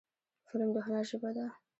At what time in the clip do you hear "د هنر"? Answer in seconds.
0.75-1.03